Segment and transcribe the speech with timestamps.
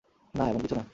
[0.35, 0.83] না এমন কিছু না।